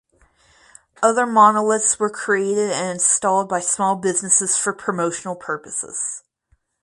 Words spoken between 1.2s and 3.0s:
monoliths were created and